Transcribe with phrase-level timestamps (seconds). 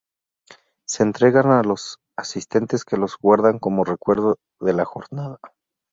[0.87, 5.37] Se entregan a los asistentes que los guardan como recuerdo de la jornada.